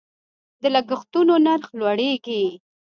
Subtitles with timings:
[0.61, 2.43] د لګښتونو نرخ لوړیږي.